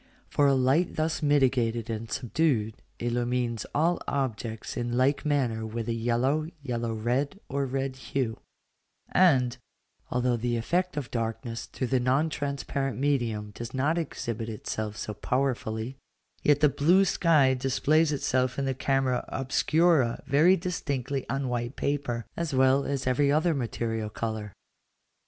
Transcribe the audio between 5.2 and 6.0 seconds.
manner with a